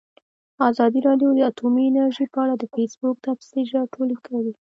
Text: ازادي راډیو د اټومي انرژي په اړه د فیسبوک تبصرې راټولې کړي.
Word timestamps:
ازادي 0.69 0.99
راډیو 1.07 1.29
د 1.35 1.39
اټومي 1.49 1.83
انرژي 1.87 2.25
په 2.33 2.37
اړه 2.43 2.53
د 2.57 2.63
فیسبوک 2.73 3.15
تبصرې 3.25 3.63
راټولې 3.77 4.17
کړي. 4.25 4.51